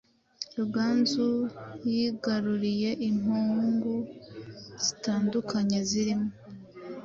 Ruganzu 0.57 1.27
yigaruriye 1.89 2.89
impungu 3.09 3.93
zitandukanye 4.85 5.79
zirimo; 5.89 6.27